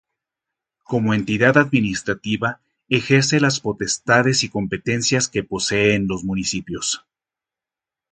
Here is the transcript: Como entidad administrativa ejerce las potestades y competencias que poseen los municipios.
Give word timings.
Como 0.83 1.13
entidad 1.13 1.59
administrativa 1.59 2.59
ejerce 2.89 3.39
las 3.39 3.59
potestades 3.59 4.43
y 4.43 4.49
competencias 4.49 5.27
que 5.29 5.43
poseen 5.43 6.07
los 6.07 6.23
municipios. 6.23 7.05